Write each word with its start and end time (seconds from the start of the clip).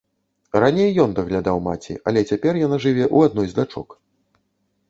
Раней 0.63 0.95
ён 1.03 1.11
даглядаў 1.19 1.61
маці, 1.67 1.97
але 2.13 2.25
цяпер 2.31 2.53
яна 2.65 2.81
жыве 2.87 3.05
ў 3.15 3.31
адной 3.31 3.47
з 3.53 3.57
дачок. 3.59 3.89